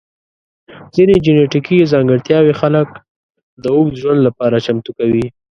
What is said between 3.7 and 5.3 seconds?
اوږد ژوند لپاره چمتو کوي.